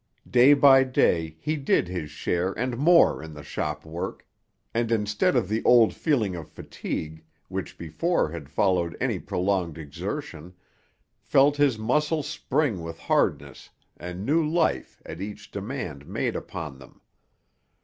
[0.27, 4.25] Day by day he did his share and more in the shop work,
[4.73, 10.55] and instead of the old feeling of fatigue, which before had followed any prolonged exertion,
[11.19, 16.99] felt his muscles spring with hardness and new life at each demand made upon them.